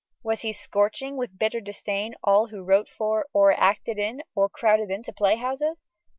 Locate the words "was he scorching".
0.23-1.15